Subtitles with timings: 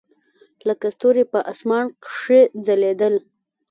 [0.67, 3.15] لکه ستوري په اسمان کښې ځلېدل.